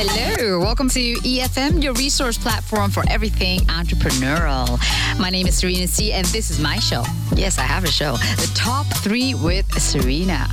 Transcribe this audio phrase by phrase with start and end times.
[0.00, 4.78] Hello, welcome to EFM, your resource platform for everything entrepreneurial.
[5.18, 7.02] My name is Serena C, and this is my show.
[7.34, 8.12] Yes, I have a show.
[8.12, 10.46] The Top 3 with Serena.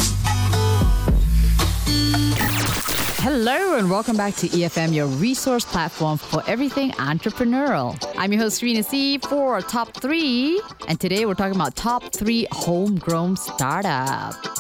[3.22, 8.04] Hello, and welcome back to EFM, your resource platform for everything entrepreneurial.
[8.18, 12.48] I'm your host, Serena C, for Top 3, and today we're talking about Top 3
[12.52, 14.55] Homegrown Startup.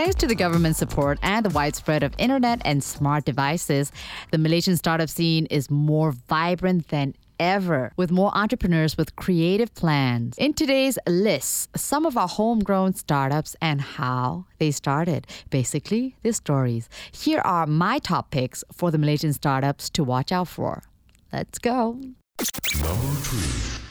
[0.00, 3.92] Thanks to the government support and the widespread of internet and smart devices,
[4.30, 10.38] the Malaysian startup scene is more vibrant than ever, with more entrepreneurs with creative plans.
[10.38, 15.26] In today's list, some of our homegrown startups and how they started.
[15.50, 16.88] Basically, their stories.
[17.12, 20.82] Here are my top picks for the Malaysian startups to watch out for.
[21.30, 22.00] Let's go.
[22.80, 23.89] Number three.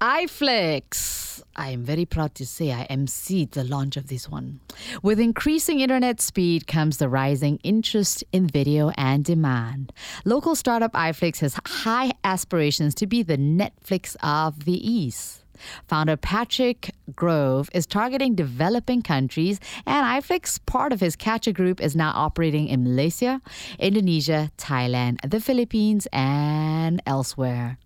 [0.00, 1.42] iFlix.
[1.56, 4.60] I am very proud to say I emceed the launch of this one.
[5.02, 9.94] With increasing internet speed comes the rising interest in video and demand.
[10.26, 15.44] Local startup iFlix has high aspirations to be the Netflix of the East.
[15.88, 21.96] Founder Patrick Grove is targeting developing countries, and iFlix, part of his Catcha Group, is
[21.96, 23.40] now operating in Malaysia,
[23.78, 27.78] Indonesia, Thailand, the Philippines, and elsewhere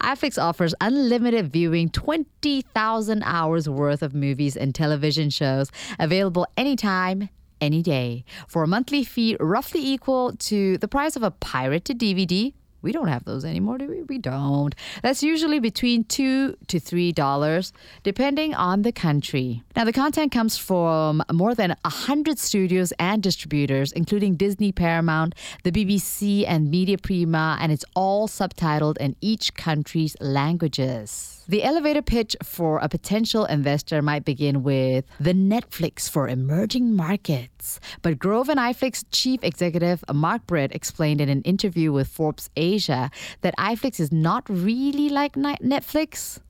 [0.00, 7.28] iFlix offers unlimited viewing 20,000 hours worth of movies and television shows available anytime,
[7.60, 8.24] any day.
[8.48, 13.08] For a monthly fee roughly equal to the price of a pirated DVD we don't
[13.08, 14.02] have those anymore, do we?
[14.02, 14.74] We don't.
[15.02, 19.62] That's usually between two to three dollars, depending on the country.
[19.74, 25.34] Now, the content comes from more than a hundred studios and distributors, including Disney, Paramount,
[25.64, 31.35] the BBC, and Media Prima, and it's all subtitled in each country's languages.
[31.48, 37.78] The elevator pitch for a potential investor might begin with the Netflix for emerging markets.
[38.02, 43.12] But Grove and iFlix chief executive Mark Britt explained in an interview with Forbes Asia
[43.42, 46.40] that iFlix is not really like Netflix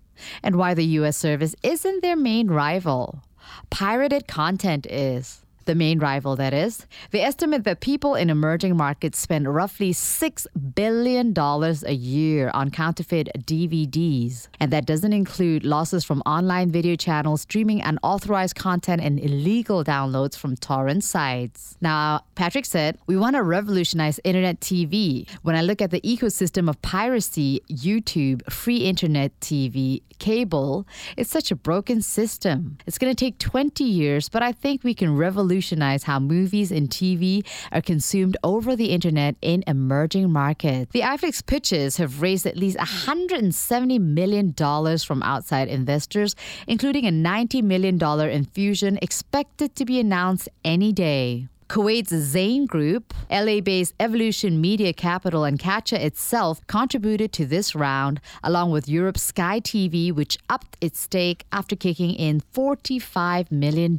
[0.43, 3.23] and why the US service isn't their main rival.
[3.69, 6.87] Pirated content is the main rival, that is.
[7.11, 13.29] They estimate that people in emerging markets spend roughly $6 billion a year on counterfeit
[13.39, 14.49] DVDs.
[14.59, 20.37] And that doesn't include losses from online video channels, streaming unauthorized content, and illegal downloads
[20.37, 21.77] from torrent sites.
[21.81, 25.29] Now, Patrick said, We want to revolutionize internet TV.
[25.43, 31.51] When I look at the ecosystem of piracy, YouTube, free internet TV, cable, it's such
[31.51, 32.79] a broken system.
[32.87, 36.71] It's going to take 20 years, but I think we can revolutionize revolutionize how movies
[36.71, 40.93] and TV are consumed over the internet in emerging markets.
[40.93, 46.37] The iFlix pitches have raised at least $170 million from outside investors,
[46.67, 47.97] including a $90 million
[48.31, 51.49] infusion expected to be announced any day.
[51.69, 58.21] Kuwait's Zain Group, LA based Evolution Media Capital, and Catcha itself contributed to this round,
[58.45, 63.99] along with Europe's Sky TV, which upped its stake after kicking in $45 million.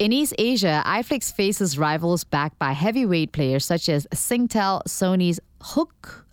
[0.00, 6.24] In East Asia, iFlix faces rivals backed by heavyweight players such as Singtel, Sony's HOOQ,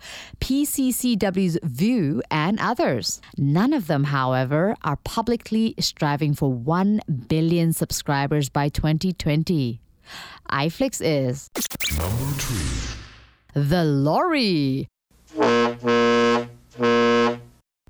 [0.42, 3.22] PCCW's Viu, and others.
[3.38, 9.80] None of them, however, are publicly striving for 1 billion subscribers by 2020
[10.52, 11.50] iFlix is
[11.98, 13.00] number three.
[13.54, 14.88] The lorry.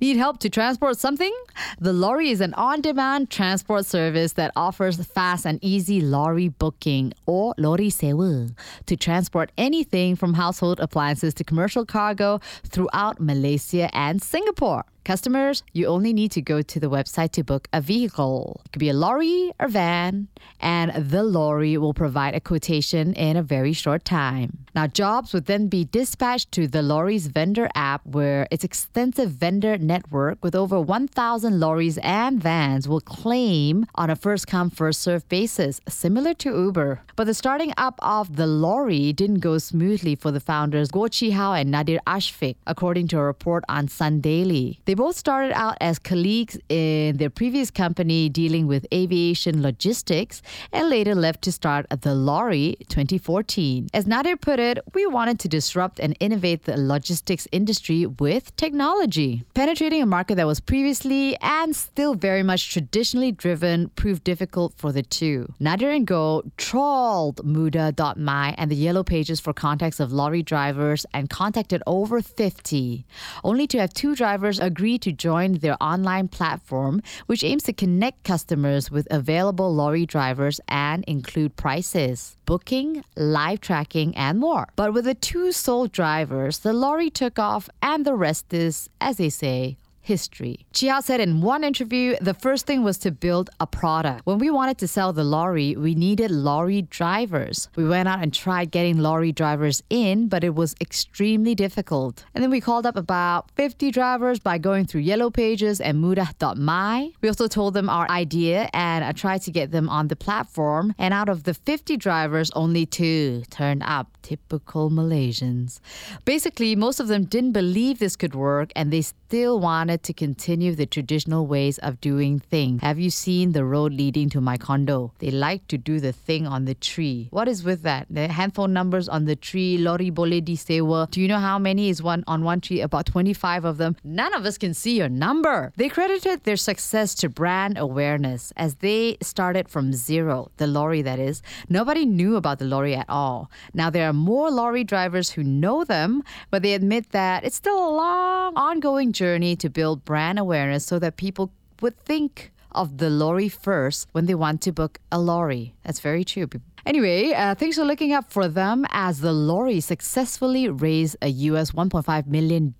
[0.00, 1.32] Need help to transport something?
[1.78, 7.12] The Lorry is an on demand transport service that offers fast and easy lorry booking
[7.26, 8.48] or lorry sewa
[8.86, 14.86] to transport anything from household appliances to commercial cargo throughout Malaysia and Singapore.
[15.04, 18.60] Customers, you only need to go to the website to book a vehicle.
[18.66, 20.28] It could be a lorry or van,
[20.60, 24.66] and the lorry will provide a quotation in a very short time.
[24.74, 29.78] Now, jobs would then be dispatched to the lorry's vendor app, where its extensive vendor
[29.78, 35.28] network with over 1,000 lorries and vans will claim on a first come, first served
[35.28, 37.00] basis, similar to Uber.
[37.16, 41.30] But the starting up of the lorry didn't go smoothly for the founders Goh Chee
[41.30, 44.80] Hau and Nadir Ashfik, according to a report on Sun Daily.
[44.90, 50.42] They both started out as colleagues in their previous company dealing with aviation logistics
[50.72, 53.90] and later left to start the Lorry 2014.
[53.94, 59.44] As Nadir put it, we wanted to disrupt and innovate the logistics industry with technology.
[59.54, 64.90] Penetrating a market that was previously and still very much traditionally driven proved difficult for
[64.90, 65.54] the two.
[65.60, 71.30] Nadir and Goh trawled Mudah.my and the yellow pages for contacts of lorry drivers and
[71.30, 73.06] contacted over 50,
[73.44, 77.70] only to have two drivers agree agreed to join their online platform, which aims to
[77.70, 84.66] connect customers with available lorry drivers and include prices, booking, live tracking, and more.
[84.76, 89.18] But with the two sole drivers, the lorry took off, and the rest is, as
[89.18, 90.66] they say, history.
[90.72, 94.22] Chia said in one interview, the first thing was to build a product.
[94.24, 97.68] When we wanted to sell the lorry, we needed lorry drivers.
[97.76, 102.24] We went out and tried getting lorry drivers in, but it was extremely difficult.
[102.34, 107.10] And then we called up about 50 drivers by going through Yellow Pages and Mudah.my.
[107.20, 110.94] We also told them our idea and I tried to get them on the platform.
[110.98, 114.08] And out of the 50 drivers, only two turned up.
[114.22, 115.80] Typical Malaysians.
[116.24, 120.74] Basically, most of them didn't believe this could work and they still wanted to continue
[120.74, 122.82] the traditional ways of doing things.
[122.82, 125.12] Have you seen the road leading to my condo?
[125.20, 127.28] They like to do the thing on the tree.
[127.30, 128.08] What is with that?
[128.10, 131.06] The handphone numbers on the tree, lorry di Sewa.
[131.12, 132.80] Do you know how many is one on one tree?
[132.80, 133.94] About 25 of them.
[134.02, 135.72] None of us can see your number.
[135.76, 141.20] They credited their success to brand awareness as they started from zero, the lorry that
[141.20, 141.40] is.
[141.68, 143.48] Nobody knew about the lorry at all.
[143.74, 147.78] Now there are more lorry drivers who know them, but they admit that it's still
[147.78, 151.46] a long, ongoing journey to build brand awareness so that people
[151.82, 155.74] would think of the lorry first when they want to book a lorry.
[155.84, 156.48] That's very true.
[156.86, 161.72] Anyway, uh, things are looking up for them as the lorry successfully raised a US
[161.72, 162.74] $1.5 million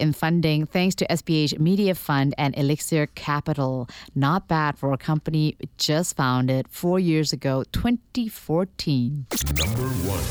[0.00, 3.88] in funding thanks to SPH Media Fund and Elixir Capital.
[4.16, 9.26] Not bad for a company just founded four years ago, 2014.
[9.56, 10.24] Number one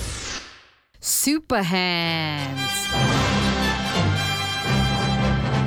[1.00, 3.31] Super Hands.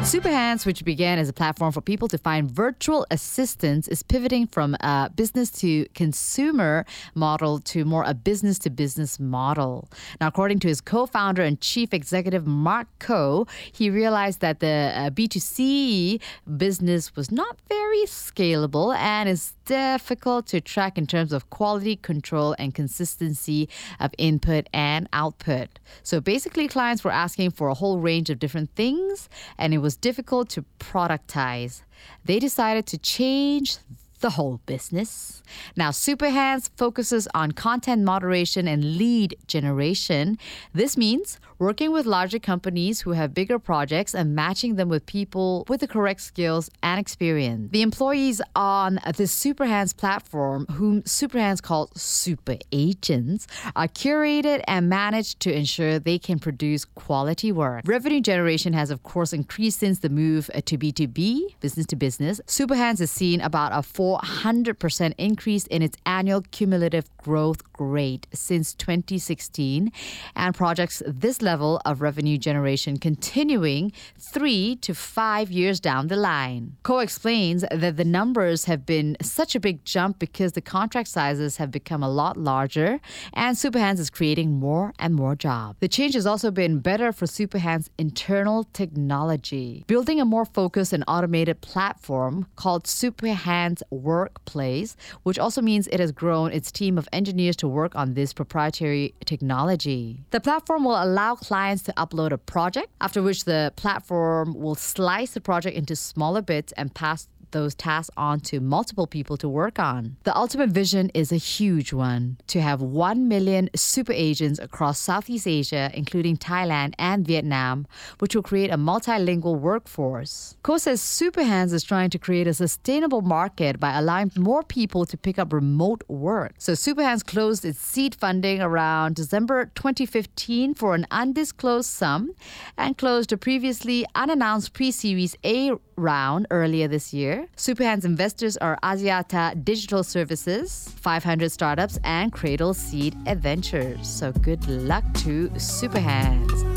[0.04, 4.76] Superhands, which began as a platform for people to find virtual assistants, is pivoting from
[4.80, 6.84] a business to consumer
[7.14, 9.88] model to more a business to business model.
[10.20, 14.92] Now, according to his co founder and chief executive, Mark Koh, he realized that the
[14.94, 16.20] uh, B2C
[16.58, 22.54] business was not very scalable and is difficult to track in terms of quality control
[22.58, 25.78] and consistency of input and output.
[26.02, 29.93] So basically, clients were asking for a whole range of different things, and it was
[29.94, 31.82] was difficult to productize.
[32.24, 33.76] They decided to change
[34.24, 35.42] the whole business.
[35.76, 40.38] Now, Superhands focuses on content moderation and lead generation.
[40.72, 45.66] This means working with larger companies who have bigger projects and matching them with people
[45.68, 47.70] with the correct skills and experience.
[47.70, 55.40] The employees on the Superhands platform, whom Superhands calls super agents, are curated and managed
[55.40, 57.82] to ensure they can produce quality work.
[57.84, 62.40] Revenue generation has, of course, increased since the move to B2B, business to business.
[62.46, 68.74] Superhands has seen about a 4 400% increase in its annual cumulative growth rate since
[68.74, 69.90] 2016
[70.36, 76.76] and projects this level of revenue generation continuing three to five years down the line.
[76.82, 81.56] Koh explains that the numbers have been such a big jump because the contract sizes
[81.56, 83.00] have become a lot larger
[83.32, 85.78] and Superhands is creating more and more jobs.
[85.80, 91.04] The change has also been better for Superhands' internal technology, building a more focused and
[91.08, 97.56] automated platform called Superhands workplace, which also means it has grown its team of engineers
[97.56, 100.20] to work on this proprietary technology.
[100.30, 105.32] The platform will allow clients to upload a project, after which the platform will slice
[105.32, 109.78] the project into smaller bits and pass those tasks on to multiple people to work
[109.78, 110.16] on.
[110.24, 115.46] The ultimate vision is a huge one to have 1 million super agents across Southeast
[115.46, 117.86] Asia, including Thailand and Vietnam,
[118.18, 120.56] which will create a multilingual workforce.
[120.62, 125.16] Koh says Superhands is trying to create a sustainable market by allowing more people to
[125.16, 126.52] pick up remote work.
[126.58, 132.34] So Superhands closed its seed funding around December 2015 for an undisclosed sum
[132.76, 137.46] and closed a previously unannounced pre series A round earlier this year.
[137.56, 144.06] Superhands investors are Axiata Digital Services, 500 Startups, and Cradle Seed Ventures.
[144.06, 146.74] So good luck to Superhands.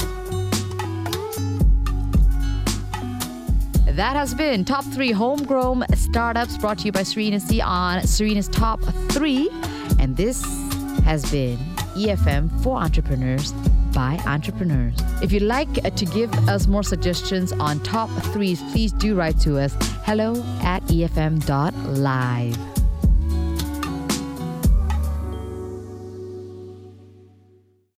[3.97, 8.47] That has been Top 3 Homegrown Startups brought to you by Serena C on Serena's
[8.47, 9.49] Top 3.
[9.99, 10.43] And this
[11.03, 11.57] has been
[11.95, 13.53] EFM for Entrepreneurs
[13.97, 14.93] by entrepreneurs.
[15.23, 19.39] If you'd like uh, to give us more suggestions on top threes, please do write
[19.39, 19.75] to us
[20.05, 22.76] hello at efm.live.